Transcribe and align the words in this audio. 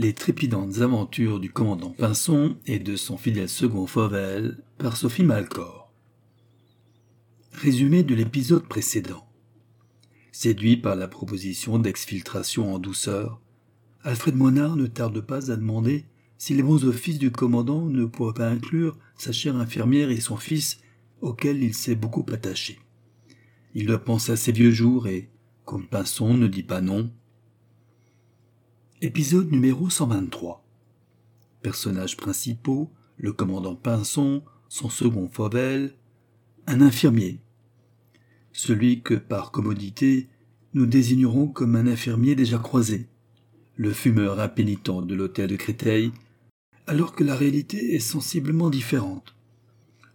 Les 0.00 0.12
trépidantes 0.12 0.78
aventures 0.78 1.40
du 1.40 1.50
commandant 1.50 1.90
Pinson 1.90 2.56
et 2.66 2.78
de 2.78 2.94
son 2.94 3.16
fidèle 3.16 3.48
second 3.48 3.88
Fauvel 3.88 4.62
par 4.78 4.96
Sophie 4.96 5.24
Malcor. 5.24 5.92
Résumé 7.50 8.04
de 8.04 8.14
l'épisode 8.14 8.68
précédent. 8.68 9.26
Séduit 10.30 10.76
par 10.76 10.94
la 10.94 11.08
proposition 11.08 11.80
d'exfiltration 11.80 12.72
en 12.72 12.78
douceur, 12.78 13.40
Alfred 14.04 14.36
Monard 14.36 14.76
ne 14.76 14.86
tarde 14.86 15.20
pas 15.20 15.50
à 15.50 15.56
demander 15.56 16.04
si 16.38 16.54
les 16.54 16.62
bons 16.62 16.84
offices 16.84 17.18
du 17.18 17.32
commandant 17.32 17.84
ne 17.84 18.04
pourraient 18.04 18.34
pas 18.34 18.48
inclure 18.48 18.96
sa 19.16 19.32
chère 19.32 19.56
infirmière 19.56 20.10
et 20.10 20.20
son 20.20 20.36
fils, 20.36 20.78
auquel 21.22 21.60
il 21.60 21.74
s'est 21.74 21.96
beaucoup 21.96 22.24
attaché. 22.32 22.78
Il 23.74 23.86
doit 23.86 24.04
penser 24.04 24.30
à 24.30 24.36
ses 24.36 24.52
vieux 24.52 24.70
jours 24.70 25.08
et, 25.08 25.28
comme 25.64 25.88
Pinson 25.88 26.34
ne 26.34 26.46
dit 26.46 26.62
pas 26.62 26.82
non. 26.82 27.10
Épisode 29.00 29.52
numéro 29.52 29.88
123. 29.88 30.64
Personnages 31.62 32.16
principaux, 32.16 32.90
le 33.16 33.32
commandant 33.32 33.76
Pinson, 33.76 34.42
son 34.68 34.90
second 34.90 35.28
Fauvel, 35.28 35.94
un 36.66 36.80
infirmier. 36.80 37.38
Celui 38.50 39.02
que, 39.02 39.14
par 39.14 39.52
commodité, 39.52 40.26
nous 40.74 40.84
désignerons 40.84 41.46
comme 41.46 41.76
un 41.76 41.86
infirmier 41.86 42.34
déjà 42.34 42.58
croisé, 42.58 43.06
le 43.76 43.92
fumeur 43.92 44.40
impénitent 44.40 45.06
de 45.06 45.14
l'hôtel 45.14 45.48
de 45.48 45.54
Créteil, 45.54 46.10
alors 46.88 47.14
que 47.14 47.22
la 47.22 47.36
réalité 47.36 47.94
est 47.94 48.00
sensiblement 48.00 48.68
différente. 48.68 49.36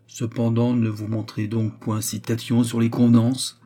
Cependant, 0.08 0.74
ne 0.74 0.90
vous 0.90 1.08
montrez 1.08 1.48
donc 1.48 1.80
point 1.80 2.02
citation 2.02 2.66
sur 2.66 2.82
les 2.82 2.90
convenances. 2.90 3.62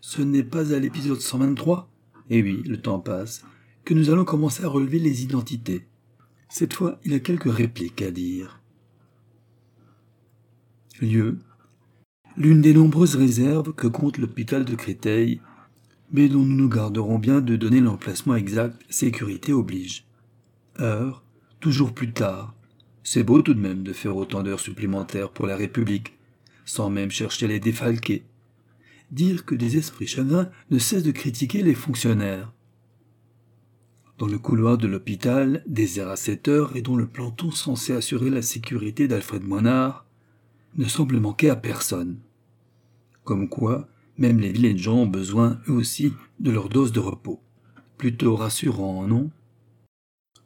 Ce 0.00 0.22
n'est 0.22 0.42
pas 0.42 0.72
à 0.72 0.78
l'épisode 0.78 1.20
123, 1.20 1.90
et 2.30 2.38
eh 2.38 2.42
oui, 2.42 2.62
le 2.64 2.80
temps 2.80 2.98
passe, 2.98 3.44
que 3.84 3.94
nous 3.94 4.10
allons 4.10 4.24
commencer 4.24 4.64
à 4.64 4.68
relever 4.68 4.98
les 4.98 5.22
identités. 5.22 5.86
Cette 6.48 6.74
fois, 6.74 7.00
il 7.04 7.14
a 7.14 7.20
quelques 7.20 7.52
répliques 7.52 8.02
à 8.02 8.10
dire. 8.10 8.60
Lieu. 11.00 11.38
L'une 12.36 12.60
des 12.60 12.74
nombreuses 12.74 13.16
réserves 13.16 13.72
que 13.72 13.86
compte 13.86 14.18
l'hôpital 14.18 14.64
de 14.64 14.74
Créteil, 14.74 15.40
mais 16.12 16.28
dont 16.28 16.44
nous 16.44 16.56
nous 16.56 16.68
garderons 16.68 17.18
bien 17.18 17.40
de 17.40 17.56
donner 17.56 17.80
l'emplacement 17.80 18.36
exact, 18.36 18.80
sécurité 18.88 19.52
oblige. 19.52 20.06
Heure 20.78 21.22
toujours 21.62 21.94
plus 21.94 22.12
tard. 22.12 22.54
C'est 23.04 23.22
beau 23.22 23.40
tout 23.40 23.54
de 23.54 23.60
même 23.60 23.82
de 23.82 23.92
faire 23.92 24.16
autant 24.16 24.42
d'heures 24.42 24.60
supplémentaires 24.60 25.30
pour 25.30 25.46
la 25.46 25.56
République, 25.56 26.18
sans 26.64 26.90
même 26.90 27.10
chercher 27.10 27.46
à 27.46 27.48
les 27.48 27.60
défalquer. 27.60 28.24
Dire 29.10 29.44
que 29.44 29.54
des 29.54 29.76
esprits 29.76 30.06
chagrins 30.06 30.50
ne 30.70 30.78
cessent 30.78 31.02
de 31.02 31.12
critiquer 31.12 31.62
les 31.62 31.74
fonctionnaires. 31.74 32.52
Dans 34.18 34.26
le 34.26 34.38
couloir 34.38 34.78
de 34.78 34.86
l'hôpital, 34.86 35.64
désert 35.66 36.08
à 36.08 36.16
cette 36.16 36.48
heure 36.48 36.76
et 36.76 36.82
dont 36.82 36.96
le 36.96 37.06
planton 37.06 37.50
censé 37.50 37.92
assurer 37.92 38.30
la 38.30 38.42
sécurité 38.42 39.08
d'Alfred 39.08 39.42
Moinard 39.42 40.06
ne 40.76 40.84
semble 40.84 41.18
manquer 41.18 41.50
à 41.50 41.56
personne. 41.56 42.18
Comme 43.24 43.48
quoi, 43.48 43.88
même 44.18 44.38
les 44.38 44.52
vilains 44.52 44.76
gens 44.76 44.98
ont 44.98 45.06
besoin, 45.06 45.60
eux 45.68 45.72
aussi, 45.72 46.12
de 46.40 46.50
leur 46.50 46.68
dose 46.68 46.92
de 46.92 47.00
repos. 47.00 47.40
Plutôt 47.98 48.36
rassurant, 48.36 49.06
non? 49.06 49.30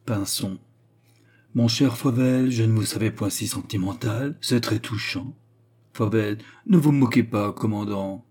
Pinson. 0.05 0.57
Mon 1.53 1.67
cher 1.67 1.97
Fauvel, 1.97 2.51
je 2.51 2.63
ne 2.63 2.73
vous 2.73 2.85
savais 2.85 3.11
point 3.11 3.29
si 3.29 3.47
sentimental, 3.47 4.37
c'est 4.41 4.61
très 4.61 4.79
touchant. 4.79 5.35
Fauvel, 5.93 6.37
ne 6.67 6.77
vous 6.77 6.91
moquez 6.91 7.23
pas, 7.23 7.51
commandant. 7.51 8.23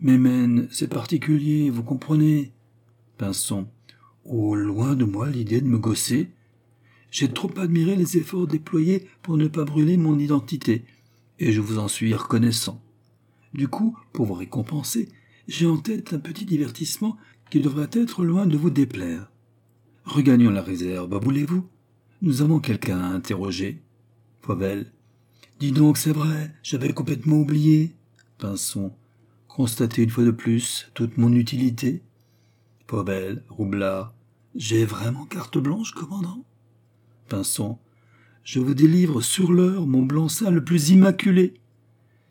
Men, 0.00 0.68
c'est 0.70 0.88
particulier, 0.88 1.68
vous 1.68 1.82
comprenez? 1.82 2.52
Pinson, 3.18 3.66
oh, 4.30 4.54
loin 4.54 4.94
de 4.94 5.04
moi 5.04 5.28
l'idée 5.28 5.60
de 5.60 5.66
me 5.66 5.78
gosser. 5.78 6.30
J'ai 7.10 7.28
trop 7.28 7.50
admiré 7.58 7.96
les 7.96 8.16
efforts 8.16 8.46
déployés 8.46 9.08
pour 9.22 9.36
ne 9.36 9.48
pas 9.48 9.64
brûler 9.64 9.96
mon 9.96 10.18
identité, 10.18 10.84
et 11.38 11.52
je 11.52 11.60
vous 11.60 11.78
en 11.78 11.88
suis 11.88 12.14
reconnaissant. 12.14 12.80
Du 13.52 13.66
coup, 13.66 13.96
pour 14.12 14.26
vous 14.26 14.34
récompenser, 14.34 15.08
j'ai 15.48 15.66
en 15.66 15.78
tête 15.78 16.12
un 16.12 16.20
petit 16.20 16.44
divertissement 16.44 17.16
qui 17.50 17.60
devrait 17.60 17.90
être 17.92 18.24
loin 18.24 18.46
de 18.46 18.56
vous 18.56 18.70
déplaire. 18.70 19.30
Regagnons 20.04 20.50
la 20.50 20.62
réserve, 20.62 21.12
voulez-vous? 21.20 21.66
Nous 22.22 22.42
avons 22.42 22.60
quelqu'un 22.60 23.00
à 23.00 23.08
interroger. 23.08 23.82
Fauvel. 24.40 24.92
Dis 25.58 25.72
donc, 25.72 25.98
c'est 25.98 26.12
vrai, 26.12 26.54
j'avais 26.62 26.92
complètement 26.92 27.38
oublié. 27.38 27.96
Pinson. 28.38 28.92
Constatez 29.48 30.04
une 30.04 30.10
fois 30.10 30.24
de 30.24 30.30
plus 30.30 30.90
toute 30.94 31.18
mon 31.18 31.32
utilité. 31.32 32.02
Fauvel, 32.86 33.42
Roublard. 33.48 34.14
J'ai 34.54 34.84
vraiment 34.84 35.26
carte 35.26 35.58
blanche, 35.58 35.92
commandant? 35.92 36.44
Pinson. 37.28 37.78
Je 38.42 38.58
vous 38.58 38.74
délivre 38.74 39.20
sur 39.20 39.52
l'heure 39.52 39.86
mon 39.86 40.02
blanc-seing 40.02 40.50
le 40.50 40.64
plus 40.64 40.90
immaculé. 40.90 41.54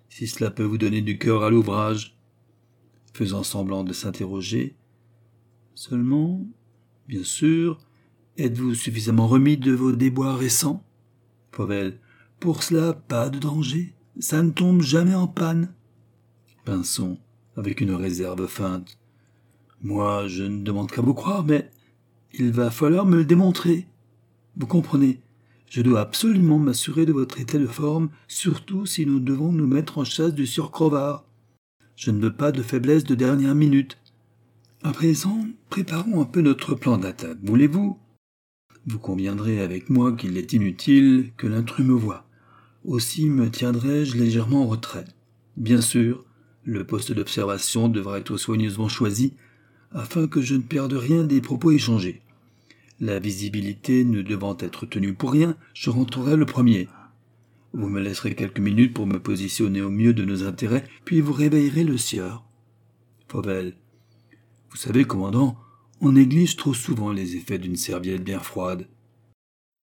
Si 0.09 0.27
cela 0.27 0.51
peut 0.51 0.63
vous 0.63 0.77
donner 0.77 1.01
du 1.01 1.17
cœur 1.17 1.43
à 1.43 1.49
l'ouvrage. 1.49 2.17
Faisant 3.13 3.43
semblant 3.43 3.83
de 3.83 3.93
s'interroger. 3.93 4.75
Seulement, 5.75 6.45
bien 7.07 7.23
sûr, 7.23 7.79
Êtes-vous 8.39 8.73
suffisamment 8.73 9.27
remis 9.27 9.57
de 9.57 9.73
vos 9.73 9.91
déboires 9.91 10.37
récents? 10.37 10.81
Fauvel. 11.51 11.99
Pour 12.39 12.63
cela, 12.63 12.93
pas 12.93 13.29
de 13.29 13.37
danger. 13.37 13.93
Ça 14.17 14.41
ne 14.41 14.51
tombe 14.51 14.81
jamais 14.81 15.13
en 15.13 15.27
panne. 15.27 15.73
Pinson, 16.63 17.17
avec 17.57 17.81
une 17.81 17.93
réserve 17.93 18.47
feinte. 18.47 18.97
Moi, 19.81 20.29
je 20.29 20.43
ne 20.43 20.63
demande 20.63 20.89
qu'à 20.89 21.01
vous 21.01 21.13
croire, 21.13 21.43
mais 21.43 21.69
il 22.33 22.51
va 22.51 22.71
falloir 22.71 23.05
me 23.05 23.17
le 23.17 23.25
démontrer. 23.25 23.87
Vous 24.57 24.67
comprenez, 24.67 25.19
je 25.69 25.81
dois 25.81 26.01
absolument 26.01 26.57
m'assurer 26.57 27.05
de 27.05 27.13
votre 27.13 27.39
état 27.39 27.57
de 27.57 27.67
forme, 27.67 28.09
surtout 28.27 28.85
si 28.85 29.05
nous 29.05 29.19
devons 29.19 29.51
nous 29.51 29.67
mettre 29.67 29.97
en 29.97 30.03
chasse 30.03 30.33
du 30.33 30.47
surcrovard. 30.47 31.25
Je 31.95 32.11
ne 32.11 32.21
veux 32.21 32.33
pas 32.33 32.51
de 32.51 32.63
faiblesse 32.63 33.03
de 33.03 33.15
dernière 33.15 33.55
minute. 33.55 33.97
À 34.83 34.91
présent, 34.91 35.45
préparons 35.69 36.21
un 36.21 36.25
peu 36.25 36.41
notre 36.41 36.73
plan 36.73 36.97
d'attaque, 36.97 37.37
voulez-vous? 37.43 37.97
Vous 38.85 38.99
conviendrez 38.99 39.61
avec 39.61 39.89
moi 39.89 40.13
qu'il 40.13 40.37
est 40.37 40.53
inutile 40.53 41.31
que 41.37 41.47
l'intrus 41.47 41.85
me 41.85 41.93
voie. 41.93 42.25
Aussi 42.85 43.29
me 43.29 43.51
tiendrai-je 43.51 44.17
légèrement 44.17 44.63
en 44.63 44.67
retrait. 44.67 45.05
Bien 45.57 45.81
sûr, 45.81 46.25
le 46.63 46.85
poste 46.85 47.11
d'observation 47.11 47.89
devra 47.89 48.19
être 48.19 48.37
soigneusement 48.37 48.87
choisi 48.87 49.33
afin 49.91 50.27
que 50.27 50.41
je 50.41 50.55
ne 50.55 50.61
perde 50.61 50.93
rien 50.93 51.23
des 51.23 51.41
propos 51.41 51.71
échangés. 51.71 52.21
La 52.99 53.19
visibilité 53.19 54.03
ne 54.03 54.21
devant 54.21 54.57
être 54.59 54.85
tenue 54.85 55.13
pour 55.13 55.31
rien, 55.31 55.55
je 55.73 55.89
rentrerai 55.89 56.35
le 56.35 56.45
premier. 56.45 56.87
Vous 57.73 57.87
me 57.87 58.01
laisserez 58.01 58.35
quelques 58.35 58.59
minutes 58.59 58.93
pour 58.93 59.07
me 59.07 59.19
positionner 59.19 59.81
au 59.81 59.89
mieux 59.89 60.13
de 60.13 60.25
nos 60.25 60.43
intérêts, 60.43 60.83
puis 61.05 61.21
vous 61.21 61.33
réveillerez 61.33 61.83
le 61.83 61.97
sieur. 61.97 62.43
Fauvel. 63.27 63.75
Vous 64.71 64.77
savez, 64.77 65.05
commandant, 65.05 65.57
on 66.01 66.13
néglige 66.13 66.55
trop 66.55 66.73
souvent 66.73 67.11
les 67.11 67.35
effets 67.35 67.59
d'une 67.59 67.75
serviette 67.75 68.23
bien 68.23 68.39
froide. 68.39 68.87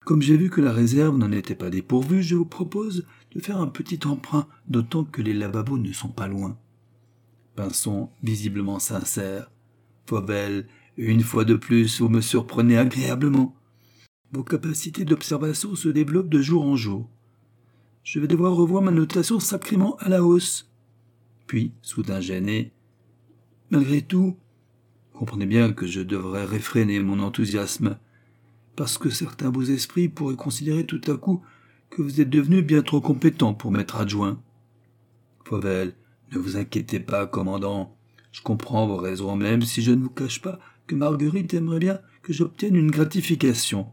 Comme 0.04 0.22
j'ai 0.22 0.36
vu 0.36 0.50
que 0.50 0.60
la 0.60 0.72
réserve 0.72 1.16
n'en 1.16 1.32
était 1.32 1.54
pas 1.54 1.70
dépourvue, 1.70 2.22
je 2.22 2.34
vous 2.34 2.46
propose 2.46 3.06
de 3.32 3.40
faire 3.40 3.60
un 3.60 3.66
petit 3.66 4.00
emprunt, 4.06 4.46
d'autant 4.68 5.04
que 5.04 5.22
les 5.22 5.34
lavabos 5.34 5.78
ne 5.78 5.92
sont 5.92 6.08
pas 6.08 6.26
loin. 6.26 6.58
Pinson, 7.54 8.10
visiblement 8.22 8.78
sincère. 8.78 9.50
Fauvel, 10.10 10.66
une 10.96 11.22
fois 11.22 11.44
de 11.44 11.54
plus, 11.54 12.00
vous 12.00 12.08
me 12.08 12.20
surprenez 12.20 12.76
agréablement. 12.76 13.54
Vos 14.32 14.42
capacités 14.42 15.04
d'observation 15.04 15.76
se 15.76 15.88
développent 15.88 16.28
de 16.28 16.42
jour 16.42 16.64
en 16.64 16.74
jour. 16.74 17.08
Je 18.02 18.18
vais 18.18 18.26
devoir 18.26 18.56
revoir 18.56 18.82
ma 18.82 18.90
notation 18.90 19.38
sacrément 19.38 19.94
à 19.98 20.08
la 20.08 20.24
hausse. 20.24 20.68
Puis, 21.46 21.74
soudain 21.80 22.20
gêné, 22.20 22.72
malgré 23.70 24.02
tout, 24.02 24.36
Comprenez 25.14 25.46
bien 25.46 25.72
que 25.72 25.86
je 25.86 26.00
devrais 26.00 26.44
réfréner 26.44 26.98
mon 26.98 27.20
enthousiasme, 27.20 27.98
parce 28.74 28.98
que 28.98 29.10
certains 29.10 29.50
beaux 29.50 29.62
esprits 29.62 30.08
pourraient 30.08 30.34
considérer 30.34 30.86
tout 30.86 31.02
à 31.06 31.16
coup 31.16 31.42
que 31.90 32.02
vous 32.02 32.20
êtes 32.20 32.30
devenu 32.30 32.62
bien 32.62 32.82
trop 32.82 33.00
compétent 33.00 33.54
pour 33.54 33.70
m'être 33.70 33.96
adjoint. 33.96 34.42
Fauvel, 35.44 35.94
ne 36.32 36.38
vous 36.38 36.56
inquiétez 36.56 36.98
pas, 36.98 37.26
commandant. 37.26 37.99
Je 38.32 38.42
comprends 38.42 38.86
vos 38.86 38.96
raisons, 38.96 39.36
même 39.36 39.62
si 39.62 39.82
je 39.82 39.92
ne 39.92 40.02
vous 40.02 40.10
cache 40.10 40.40
pas 40.40 40.58
que 40.86 40.94
Marguerite 40.94 41.54
aimerait 41.54 41.78
bien 41.78 42.00
que 42.22 42.32
j'obtienne 42.32 42.76
une 42.76 42.90
gratification. 42.90 43.86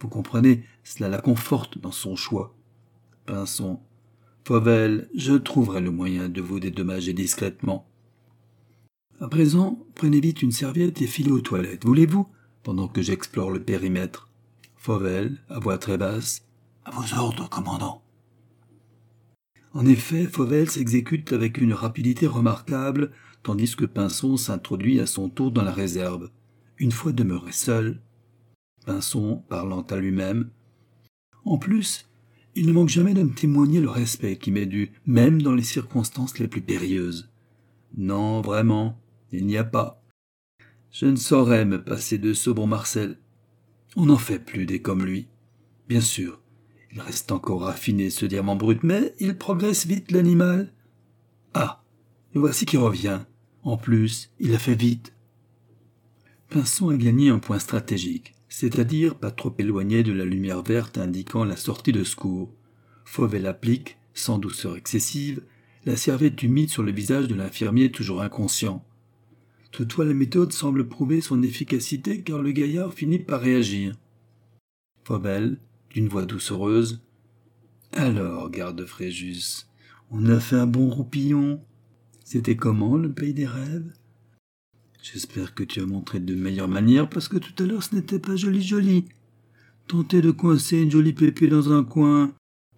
Vous 0.00 0.08
comprenez, 0.08 0.64
cela 0.84 1.08
la 1.08 1.20
conforte 1.20 1.78
dans 1.78 1.92
son 1.92 2.16
choix. 2.16 2.54
Pinson. 3.26 3.80
Fauvel, 4.44 5.08
je 5.14 5.34
trouverai 5.34 5.80
le 5.80 5.90
moyen 5.90 6.28
de 6.28 6.40
vous 6.40 6.60
dédommager 6.60 7.12
discrètement. 7.12 7.86
À 9.20 9.28
présent, 9.28 9.86
prenez 9.94 10.20
vite 10.20 10.42
une 10.42 10.50
serviette 10.50 11.02
et 11.02 11.06
filez 11.06 11.30
aux 11.30 11.42
toilettes, 11.42 11.84
voulez-vous, 11.84 12.26
pendant 12.62 12.88
que 12.88 13.02
j'explore 13.02 13.50
le 13.50 13.62
périmètre. 13.62 14.30
Fauvel, 14.76 15.38
à 15.50 15.58
voix 15.58 15.76
très 15.76 15.98
basse. 15.98 16.46
À 16.86 16.90
vos 16.90 17.18
ordres, 17.18 17.48
commandant. 17.50 18.02
En 19.74 19.86
effet, 19.86 20.24
Fauvel 20.24 20.70
s'exécute 20.70 21.32
avec 21.32 21.58
une 21.58 21.74
rapidité 21.74 22.26
remarquable, 22.26 23.12
tandis 23.42 23.76
que 23.76 23.84
Pinson 23.84 24.36
s'introduit 24.36 25.00
à 25.00 25.06
son 25.06 25.28
tour 25.28 25.50
dans 25.50 25.62
la 25.62 25.72
réserve. 25.72 26.30
Une 26.78 26.92
fois 26.92 27.12
demeuré 27.12 27.52
seul. 27.52 28.00
Pinson 28.86 29.42
parlant 29.48 29.82
à 29.82 29.96
lui-même. 29.96 30.50
En 31.44 31.58
plus, 31.58 32.08
il 32.54 32.66
ne 32.66 32.72
manque 32.72 32.88
jamais 32.88 33.14
de 33.14 33.22
me 33.22 33.34
témoigner 33.34 33.80
le 33.80 33.90
respect 33.90 34.36
qui 34.36 34.50
m'est 34.50 34.66
dû, 34.66 34.92
même 35.06 35.40
dans 35.40 35.54
les 35.54 35.62
circonstances 35.62 36.38
les 36.38 36.48
plus 36.48 36.62
périlleuses. 36.62 37.30
Non, 37.96 38.40
vraiment, 38.40 39.00
il 39.32 39.46
n'y 39.46 39.56
a 39.56 39.64
pas. 39.64 40.02
Je 40.90 41.06
ne 41.06 41.16
saurais 41.16 41.64
me 41.64 41.82
passer 41.82 42.18
de 42.18 42.32
ce 42.32 42.50
bon 42.50 42.66
Marcel. 42.66 43.18
On 43.96 44.06
n'en 44.06 44.18
fait 44.18 44.38
plus 44.38 44.66
des 44.66 44.82
comme 44.82 45.04
lui. 45.04 45.28
Bien 45.88 46.00
sûr, 46.00 46.40
il 46.92 47.00
reste 47.00 47.30
encore 47.32 47.62
raffiné 47.62 48.10
ce 48.10 48.26
diamant 48.26 48.56
brut, 48.56 48.82
mais 48.82 49.14
il 49.20 49.36
progresse 49.36 49.86
vite, 49.86 50.10
l'animal. 50.10 50.72
Ah, 51.54 51.82
et 52.34 52.38
voici 52.38 52.66
qui 52.66 52.76
revient. 52.76 53.20
En 53.62 53.76
plus, 53.76 54.30
il 54.38 54.54
a 54.54 54.58
fait 54.58 54.74
vite. 54.74 55.12
Pinson 56.48 56.88
a 56.90 56.96
gagné 56.96 57.28
un 57.28 57.38
point 57.38 57.58
stratégique, 57.58 58.34
c'est-à-dire 58.48 59.14
pas 59.14 59.30
trop 59.30 59.54
éloigné 59.58 60.02
de 60.02 60.12
la 60.12 60.24
lumière 60.24 60.62
verte 60.62 60.98
indiquant 60.98 61.44
la 61.44 61.56
sortie 61.56 61.92
de 61.92 62.04
secours. 62.04 62.52
Fauvel 63.04 63.46
applique, 63.46 63.98
sans 64.14 64.38
douceur 64.38 64.76
excessive, 64.76 65.42
la 65.84 65.96
serviette 65.96 66.42
humide 66.42 66.70
sur 66.70 66.82
le 66.82 66.92
visage 66.92 67.28
de 67.28 67.34
l'infirmier 67.34 67.90
toujours 67.90 68.22
inconscient. 68.22 68.84
Toutefois, 69.70 70.04
la 70.04 70.14
méthode 70.14 70.52
semble 70.52 70.88
prouver 70.88 71.20
son 71.20 71.42
efficacité 71.42 72.22
car 72.22 72.42
le 72.42 72.52
gaillard 72.52 72.92
finit 72.92 73.20
par 73.20 73.40
réagir. 73.40 73.94
Fauvel, 75.04 75.58
d'une 75.90 76.08
voix 76.08 76.24
doucereuse. 76.24 77.02
Alors, 77.92 78.50
garde 78.50 78.84
Fréjus, 78.84 79.66
on 80.10 80.26
a 80.26 80.40
fait 80.40 80.56
un 80.56 80.66
bon 80.66 80.90
roupillon. 80.90 81.60
C'était 82.32 82.54
comment 82.54 82.96
le 82.96 83.10
pays 83.10 83.34
des 83.34 83.48
rêves? 83.48 83.92
J'espère 85.02 85.52
que 85.52 85.64
tu 85.64 85.80
as 85.80 85.84
montré 85.84 86.20
de 86.20 86.36
meilleures 86.36 86.68
manières 86.68 87.10
parce 87.10 87.26
que 87.26 87.38
tout 87.38 87.60
à 87.60 87.66
l'heure 87.66 87.82
ce 87.82 87.96
n'était 87.96 88.20
pas 88.20 88.36
joli 88.36 88.62
joli. 88.62 89.06
Tenter 89.88 90.22
de 90.22 90.30
coincer 90.30 90.82
une 90.82 90.92
jolie 90.92 91.12
pépée 91.12 91.48
dans 91.48 91.72
un 91.72 91.82
coin, 91.82 92.32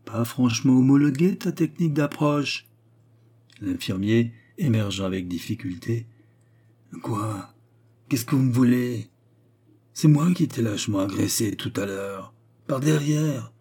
pas 0.07 0.25
franchement 0.25 0.79
homologué 0.79 1.37
ta 1.37 1.53
technique 1.53 1.93
d'approche. 1.93 2.67
L'infirmier, 3.61 4.33
émergeant 4.57 5.05
avec 5.05 5.29
difficulté. 5.29 6.07
Quoi? 7.03 7.53
Qu'est-ce 8.09 8.25
que 8.25 8.35
vous 8.35 8.45
me 8.45 8.55
voulez? 8.55 9.11
C'est 9.93 10.09
moi 10.09 10.33
qui 10.33 10.49
t'ai 10.49 10.63
lâchement 10.63 11.01
agressé 11.01 11.57
tout 11.57 11.75
à 11.77 11.85
l'heure, 11.85 12.33
par 12.67 12.81
derrière. 12.81 13.53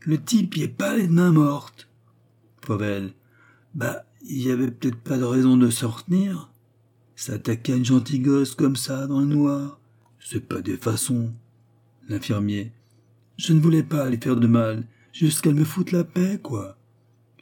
Le 0.00 0.22
type 0.22 0.58
y 0.58 0.64
est 0.64 0.68
pas 0.68 0.94
les 0.98 1.08
mains 1.08 1.32
mortes. 1.32 1.88
Pauvelle. 2.60 3.14
Bah, 3.74 4.04
il 4.22 4.42
y 4.42 4.50
avait 4.50 4.70
peut-être 4.70 4.98
pas 5.00 5.18
de 5.18 5.24
raison 5.24 5.56
de 5.56 5.70
sortir. 5.70 6.50
S'attaquer 7.16 7.72
à 7.72 7.76
une 7.76 7.84
gentille 7.84 8.20
gosse 8.20 8.54
comme 8.54 8.76
ça, 8.76 9.06
dans 9.06 9.20
le 9.20 9.26
noir, 9.26 9.78
c'est 10.18 10.46
pas 10.46 10.62
des 10.62 10.76
façons. 10.76 11.32
L'infirmier. 12.08 12.72
Je 13.36 13.52
ne 13.52 13.60
voulais 13.60 13.82
pas 13.82 14.04
aller 14.04 14.18
faire 14.18 14.36
de 14.36 14.46
mal, 14.46 14.86
juste 15.12 15.40
qu'elle 15.40 15.54
me 15.54 15.64
foute 15.64 15.92
la 15.92 16.04
paix, 16.04 16.38
quoi. 16.42 16.76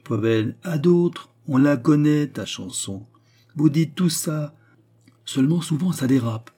Pauvelle. 0.05 0.57
À 0.63 0.79
d'autres, 0.79 1.31
on 1.47 1.59
la 1.59 1.77
connaît, 1.77 2.29
ta 2.29 2.45
chanson. 2.45 3.07
Vous 3.57 3.69
dites 3.69 3.95
tout 3.95 4.09
ça. 4.09 4.55
Seulement 5.25 5.61
souvent 5.61 5.93
ça 5.93 6.07
dérape. 6.07 6.51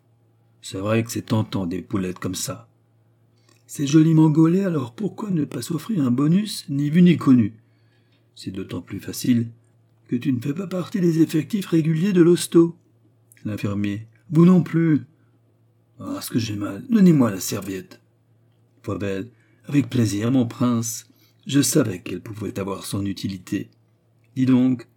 C'est 0.62 0.78
vrai 0.78 1.02
que 1.02 1.10
c'est 1.10 1.26
tentant 1.26 1.66
des 1.66 1.82
poulettes 1.82 2.18
comme 2.18 2.34
ça. 2.34 2.68
C'est 3.66 3.86
joliment 3.86 4.30
gaulé, 4.30 4.64
alors 4.64 4.94
pourquoi 4.94 5.30
ne 5.30 5.44
pas 5.44 5.62
s'offrir 5.62 6.04
un 6.04 6.10
bonus, 6.10 6.66
ni 6.68 6.90
vu 6.90 7.02
ni 7.02 7.16
connu? 7.16 7.54
C'est 8.34 8.50
d'autant 8.50 8.82
plus 8.82 9.00
facile 9.00 9.48
que 10.10 10.16
tu 10.16 10.32
ne 10.32 10.40
fais 10.40 10.52
pas 10.52 10.66
partie 10.66 11.00
des 11.00 11.22
effectifs 11.22 11.66
réguliers 11.66 12.12
de 12.12 12.20
l'hosto. 12.20 12.76
L'infirmier. 13.44 14.08
Vous 14.28 14.44
non 14.44 14.60
plus. 14.60 15.02
Ah, 16.00 16.18
ce 16.20 16.30
que 16.30 16.40
j'ai 16.40 16.56
mal. 16.56 16.84
Donnez-moi 16.90 17.30
la 17.30 17.38
serviette. 17.38 18.00
belle. 18.98 19.30
Avec 19.66 19.88
plaisir, 19.88 20.32
mon 20.32 20.48
prince. 20.48 21.08
Je 21.46 21.62
savais 21.62 22.00
qu'elle 22.00 22.22
pouvait 22.22 22.58
avoir 22.58 22.86
son 22.86 23.06
utilité. 23.06 23.70
Dis 24.34 24.46
donc, 24.46 24.88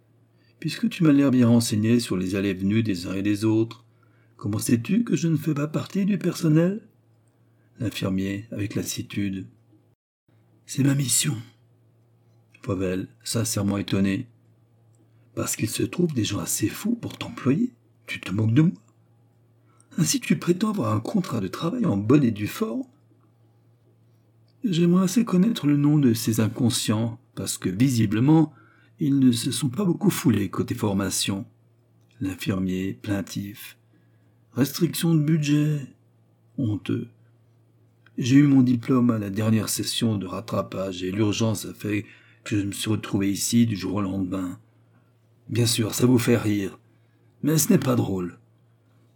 puisque 0.58 0.88
tu 0.88 1.04
m'as 1.04 1.12
l'air 1.12 1.30
bien 1.30 1.46
renseigné 1.46 2.00
sur 2.00 2.16
les 2.16 2.34
allées 2.34 2.52
venues 2.52 2.82
des 2.82 3.06
uns 3.06 3.14
et 3.14 3.22
des 3.22 3.44
autres, 3.44 3.84
comment 4.36 4.58
sais-tu 4.58 5.04
que 5.04 5.14
je 5.14 5.28
ne 5.28 5.36
fais 5.36 5.54
pas 5.54 5.68
partie 5.68 6.06
du 6.06 6.18
personnel? 6.18 6.88
L'infirmier, 7.78 8.46
avec 8.50 8.74
lassitude. 8.74 9.46
C'est 10.66 10.82
ma 10.82 10.96
mission. 10.96 11.36
Poivel, 12.62 13.06
sincèrement 13.22 13.78
étonné. 13.78 14.26
Parce 15.34 15.56
qu'il 15.56 15.68
se 15.68 15.82
trouve 15.82 16.12
des 16.14 16.24
gens 16.24 16.38
assez 16.38 16.68
fous 16.68 16.94
pour 16.94 17.18
t'employer. 17.18 17.72
Tu 18.06 18.20
te 18.20 18.32
moques 18.32 18.54
de 18.54 18.62
moi 18.62 18.72
Ainsi 19.98 20.20
tu 20.20 20.38
prétends 20.38 20.70
avoir 20.70 20.92
un 20.92 21.00
contrat 21.00 21.40
de 21.40 21.48
travail 21.48 21.86
en 21.86 21.96
bonne 21.96 22.24
et 22.24 22.30
due 22.30 22.46
forme 22.46 22.84
J'aimerais 24.64 25.04
assez 25.04 25.24
connaître 25.26 25.66
le 25.66 25.76
nom 25.76 25.98
de 25.98 26.14
ces 26.14 26.40
inconscients, 26.40 27.18
parce 27.34 27.58
que 27.58 27.68
visiblement, 27.68 28.54
ils 28.98 29.18
ne 29.18 29.30
se 29.30 29.50
sont 29.50 29.68
pas 29.68 29.84
beaucoup 29.84 30.08
foulés 30.08 30.48
côté 30.48 30.74
formation. 30.74 31.44
L'infirmier, 32.20 32.94
plaintif. 32.94 33.76
Restriction 34.52 35.14
de 35.14 35.20
budget. 35.20 35.80
Honteux. 36.56 37.08
J'ai 38.16 38.36
eu 38.36 38.46
mon 38.46 38.62
diplôme 38.62 39.10
à 39.10 39.18
la 39.18 39.28
dernière 39.28 39.68
session 39.68 40.16
de 40.16 40.24
rattrapage 40.24 41.02
et 41.02 41.10
l'urgence 41.10 41.66
a 41.66 41.74
fait 41.74 42.06
que 42.44 42.58
je 42.58 42.64
me 42.64 42.72
suis 42.72 42.90
retrouvé 42.90 43.30
ici 43.30 43.66
du 43.66 43.76
jour 43.76 43.96
au 43.96 44.00
lendemain. 44.00 44.58
Bien 45.48 45.66
sûr, 45.66 45.94
ça 45.94 46.06
vous 46.06 46.18
fait 46.18 46.36
rire. 46.36 46.78
Mais 47.42 47.58
ce 47.58 47.72
n'est 47.72 47.78
pas 47.78 47.96
drôle. 47.96 48.38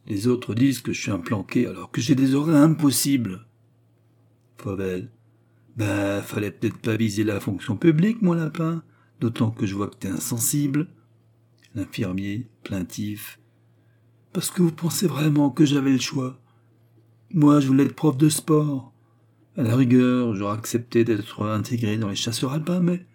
Les 0.07 0.27
autres 0.27 0.55
disent 0.55 0.81
que 0.81 0.93
je 0.93 1.01
suis 1.01 1.11
un 1.11 1.19
planqué 1.19 1.67
alors 1.67 1.91
que 1.91 2.01
j'ai 2.01 2.15
des 2.15 2.35
horaires 2.35 2.63
impossibles. 2.63 3.47
Fauvel. 4.59 5.11
Ben, 5.77 6.23
fallait 6.23 6.51
peut-être 6.51 6.79
pas 6.79 6.97
viser 6.97 7.25
la 7.25 7.41
fonction 7.41 7.77
publique, 7.77 8.21
mon 8.21 8.33
lapin, 8.33 8.83
d'autant 9.21 9.51
que 9.51 9.67
je 9.67 9.75
vois 9.75 9.89
que 9.89 9.97
t'es 9.97 10.09
insensible. 10.09 10.89
L'infirmier, 11.75 12.49
plaintif. 12.65 13.39
Parce 14.33 14.51
que 14.51 14.63
vous 14.63 14.73
pensez 14.73 15.07
vraiment 15.07 15.51
que 15.51 15.65
j'avais 15.65 15.93
le 15.93 16.01
choix. 16.01 16.41
Moi, 17.33 17.61
je 17.61 17.67
voulais 17.67 17.85
être 17.85 17.95
prof 17.95 18.17
de 18.17 18.29
sport. 18.29 18.93
À 19.57 19.63
la 19.63 19.77
rigueur, 19.77 20.35
j'aurais 20.35 20.57
accepté 20.57 21.05
d'être 21.05 21.47
intégré 21.47 21.97
dans 21.97 22.09
les 22.09 22.17
chasseurs 22.17 22.53
alpins, 22.53 22.81
mais 22.81 23.07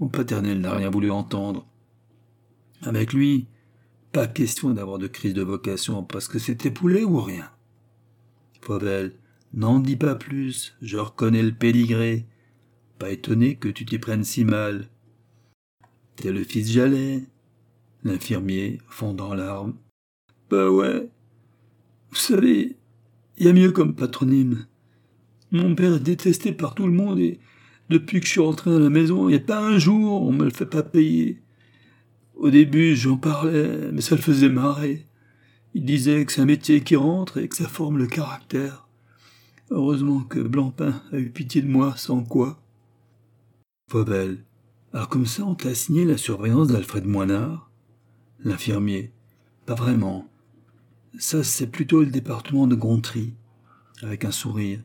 mon 0.00 0.08
paternel 0.08 0.60
n'a 0.60 0.74
rien 0.74 0.90
voulu 0.90 1.10
entendre. 1.10 1.66
Avec 2.82 3.12
lui, 3.12 3.46
pas 4.12 4.26
question 4.26 4.70
d'avoir 4.70 4.98
de 4.98 5.06
crise 5.06 5.34
de 5.34 5.42
vocation 5.42 6.02
parce 6.02 6.28
que 6.28 6.38
c'était 6.38 6.70
poulet 6.70 7.04
ou 7.04 7.20
rien. 7.20 7.50
Fauvel, 8.60 9.14
n'en 9.54 9.78
dis 9.78 9.96
pas 9.96 10.14
plus, 10.14 10.76
je 10.82 10.98
reconnais 10.98 11.42
le 11.42 11.52
pédigré. 11.52 12.26
Pas 12.98 13.10
étonné 13.10 13.56
que 13.56 13.68
tu 13.68 13.84
t'y 13.84 13.98
prennes 13.98 14.24
si 14.24 14.44
mal. 14.44 14.88
T'es 16.16 16.32
le 16.32 16.44
fils 16.44 16.70
Jalais. 16.70 17.22
L'infirmier, 18.04 18.78
fondant 18.88 19.34
larmes. 19.34 19.74
Bah 20.50 20.70
ouais. 20.70 21.08
Vous 22.10 22.16
savez, 22.16 22.76
y 23.38 23.48
a 23.48 23.52
mieux 23.52 23.70
comme 23.70 23.94
patronyme. 23.94 24.66
Mon 25.52 25.74
père 25.74 25.94
est 25.94 26.00
détesté 26.00 26.52
par 26.52 26.74
tout 26.74 26.86
le 26.86 26.92
monde 26.92 27.20
et 27.20 27.38
depuis 27.90 28.20
que 28.20 28.26
je 28.26 28.32
suis 28.32 28.40
rentré 28.40 28.70
dans 28.70 28.78
la 28.78 28.90
maison, 28.90 29.28
n'y 29.28 29.36
a 29.36 29.40
pas 29.40 29.60
un 29.60 29.78
jour 29.78 30.22
on 30.22 30.32
me 30.32 30.44
le 30.44 30.50
fait 30.50 30.66
pas 30.66 30.82
payer. 30.82 31.40
Au 32.42 32.50
début, 32.50 32.96
j'en 32.96 33.18
parlais, 33.18 33.92
mais 33.92 34.00
ça 34.00 34.16
le 34.16 34.20
faisait 34.20 34.48
marrer. 34.48 35.06
Il 35.74 35.84
disait 35.84 36.26
que 36.26 36.32
c'est 36.32 36.40
un 36.40 36.44
métier 36.46 36.80
qui 36.80 36.96
rentre 36.96 37.38
et 37.38 37.46
que 37.46 37.54
ça 37.54 37.68
forme 37.68 37.98
le 37.98 38.08
caractère. 38.08 38.88
Heureusement 39.70 40.22
que 40.22 40.40
Blancpain 40.40 41.00
a 41.12 41.18
eu 41.18 41.30
pitié 41.30 41.62
de 41.62 41.68
moi, 41.68 41.94
sans 41.96 42.24
quoi. 42.24 42.60
Fauvel. 43.88 44.42
Alors 44.92 45.08
comme 45.08 45.24
ça, 45.24 45.44
on 45.44 45.54
t'a 45.54 45.68
assigné 45.68 46.04
la 46.04 46.16
surveillance 46.16 46.66
d'Alfred 46.66 47.06
Moinard? 47.06 47.70
L'infirmier. 48.42 49.12
Pas 49.64 49.76
vraiment. 49.76 50.28
Ça, 51.20 51.44
c'est 51.44 51.68
plutôt 51.68 52.00
le 52.00 52.10
département 52.10 52.66
de 52.66 52.74
Gontry. 52.74 53.34
Avec 54.02 54.24
un 54.24 54.32
sourire. 54.32 54.80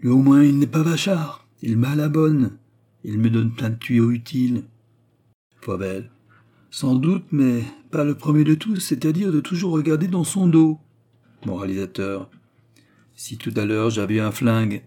Lui, 0.00 0.08
au 0.08 0.18
moins, 0.18 0.42
il 0.42 0.58
n'est 0.58 0.66
pas 0.66 0.82
vachard. 0.82 1.46
Il 1.62 1.76
m'a 1.76 1.94
la 1.94 2.08
bonne. 2.08 2.58
Il 3.04 3.18
me 3.18 3.30
donne 3.30 3.52
plein 3.52 3.70
de 3.70 3.76
tuyaux 3.76 4.10
utiles. 4.10 4.64
Fauvel. 5.60 6.10
Sans 6.70 6.94
doute, 6.94 7.24
mais 7.32 7.64
pas 7.90 8.04
le 8.04 8.16
premier 8.16 8.44
de 8.44 8.54
tous, 8.54 8.76
c'est-à-dire 8.76 9.32
de 9.32 9.40
toujours 9.40 9.72
regarder 9.72 10.06
dans 10.06 10.22
son 10.22 10.46
dos. 10.46 10.78
Moralisateur. 11.44 12.30
Si 13.16 13.36
tout 13.36 13.52
à 13.56 13.64
l'heure 13.64 13.90
j'avais 13.90 14.20
un 14.20 14.30
flingue, 14.30 14.84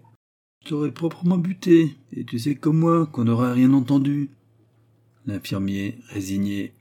t'aurais 0.64 0.92
proprement 0.92 1.36
buté, 1.36 1.94
et 2.12 2.24
tu 2.24 2.38
sais 2.38 2.54
comme 2.54 2.78
moi 2.78 3.06
qu'on 3.06 3.24
n'aurait 3.24 3.52
rien 3.52 3.72
entendu. 3.74 4.30
L'infirmier, 5.26 5.98
résigné. 6.08 6.72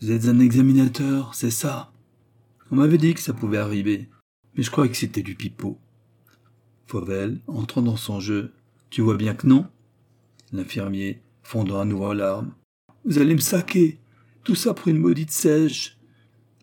Vous 0.00 0.10
êtes 0.10 0.26
un 0.26 0.40
examinateur, 0.40 1.34
c'est 1.34 1.52
ça? 1.52 1.92
On 2.72 2.76
m'avait 2.76 2.98
dit 2.98 3.14
que 3.14 3.20
ça 3.20 3.32
pouvait 3.32 3.58
arriver, 3.58 4.08
mais 4.56 4.64
je 4.64 4.70
crois 4.70 4.88
que 4.88 4.96
c'était 4.96 5.22
du 5.22 5.36
pipeau. 5.36 5.78
Fauvel, 6.86 7.40
entrant 7.46 7.82
dans 7.82 7.96
son 7.96 8.18
jeu. 8.18 8.52
Tu 8.90 9.00
vois 9.00 9.16
bien 9.16 9.34
que 9.34 9.46
non? 9.46 9.68
L'infirmier, 10.52 11.20
fondant 11.42 11.80
à 11.80 11.84
nouveau 11.84 12.06
en 12.06 12.12
larmes. 12.14 12.52
Vous 13.04 13.18
allez 13.18 13.34
me 13.34 13.40
saquer. 13.40 13.98
Tout 14.44 14.54
ça 14.54 14.74
pour 14.74 14.88
une 14.88 14.98
maudite 14.98 15.30
sèche. 15.30 15.98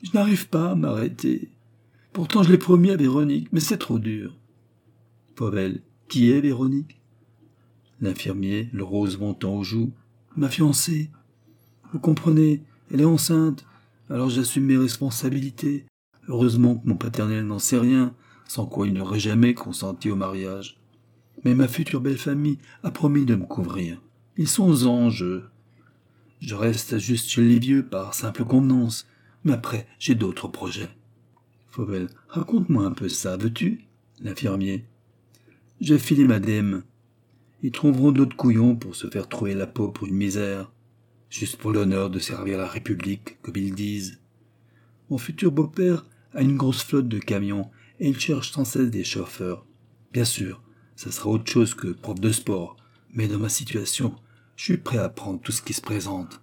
Je 0.01 0.11
n'arrive 0.13 0.49
pas 0.49 0.71
à 0.71 0.75
m'arrêter. 0.75 1.49
Pourtant, 2.13 2.43
je 2.43 2.51
l'ai 2.51 2.57
promis 2.57 2.89
à 2.89 2.97
Véronique, 2.97 3.49
mais 3.51 3.59
c'est 3.59 3.77
trop 3.77 3.99
dur. 3.99 4.35
Pavel, 5.35 5.81
qui 6.09 6.31
est 6.31 6.41
Véronique? 6.41 6.99
L'infirmier, 8.01 8.69
le 8.73 8.83
rose 8.83 9.19
montant 9.19 9.57
aux 9.57 9.63
joues. 9.63 9.93
Ma 10.35 10.49
fiancée. 10.49 11.09
Vous 11.93 11.99
comprenez, 11.99 12.63
elle 12.91 13.01
est 13.01 13.05
enceinte, 13.05 13.65
alors 14.09 14.29
j'assume 14.29 14.65
mes 14.65 14.77
responsabilités. 14.77 15.85
Heureusement 16.27 16.75
que 16.75 16.87
mon 16.87 16.95
paternel 16.95 17.45
n'en 17.45 17.59
sait 17.59 17.79
rien, 17.79 18.15
sans 18.47 18.65
quoi 18.65 18.87
il 18.87 18.93
n'aurait 18.93 19.19
jamais 19.19 19.53
consenti 19.53 20.09
au 20.09 20.15
mariage. 20.15 20.79
Mais 21.43 21.55
ma 21.55 21.67
future 21.67 22.01
belle 22.01 22.17
famille 22.17 22.57
a 22.83 22.91
promis 22.91 23.25
de 23.25 23.35
me 23.35 23.45
couvrir. 23.45 24.01
Ils 24.37 24.47
sont 24.47 24.85
anges. 24.85 25.25
Je 26.41 26.55
reste 26.55 26.97
juste 26.97 27.29
chez 27.29 27.43
les 27.43 27.59
vieux 27.59 27.85
par 27.85 28.15
simple 28.15 28.43
convenance, 28.43 29.07
mais 29.43 29.53
après 29.53 29.87
j'ai 29.99 30.15
d'autres 30.15 30.47
projets. 30.47 30.89
Fauvel, 31.67 32.09
raconte-moi 32.29 32.83
un 32.83 32.91
peu 32.91 33.09
ça, 33.09 33.37
veux-tu? 33.37 33.85
L'infirmier. 34.19 34.85
J'ai 35.79 35.99
filé 35.99 36.25
madame. 36.25 36.83
Ils 37.61 37.71
trouveront 37.71 38.11
d'autres 38.11 38.35
couillons 38.35 38.75
pour 38.75 38.95
se 38.95 39.07
faire 39.07 39.29
trouver 39.29 39.53
la 39.53 39.67
peau 39.67 39.89
pour 39.89 40.07
une 40.07 40.15
misère, 40.15 40.71
juste 41.29 41.57
pour 41.57 41.71
l'honneur 41.71 42.09
de 42.09 42.17
servir 42.17 42.57
la 42.57 42.67
République, 42.67 43.39
comme 43.43 43.57
ils 43.57 43.75
disent. 43.75 44.19
Mon 45.11 45.19
futur 45.19 45.51
beau-père 45.51 46.07
a 46.33 46.41
une 46.41 46.57
grosse 46.57 46.83
flotte 46.83 47.07
de 47.07 47.19
camions 47.19 47.69
et 47.99 48.09
il 48.09 48.19
cherche 48.19 48.51
sans 48.51 48.65
cesse 48.65 48.89
des 48.89 49.03
chauffeurs. 49.03 49.63
Bien 50.11 50.25
sûr, 50.25 50.63
ça 50.95 51.11
sera 51.11 51.29
autre 51.29 51.51
chose 51.51 51.75
que 51.75 51.89
prof 51.89 52.19
de 52.19 52.31
sport, 52.31 52.77
mais 53.13 53.27
dans 53.27 53.37
ma 53.37 53.49
situation, 53.49 54.15
je 54.55 54.63
suis 54.63 54.77
prêt 54.77 54.97
à 54.97 55.09
prendre 55.09 55.39
tout 55.41 55.51
ce 55.51 55.61
qui 55.61 55.73
se 55.73 55.81
présente. 55.81 56.41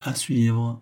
À 0.00 0.14
suivre. 0.14 0.80